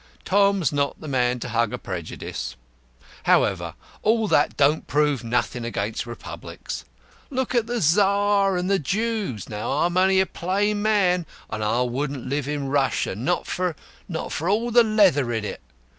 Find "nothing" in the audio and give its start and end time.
5.23-5.63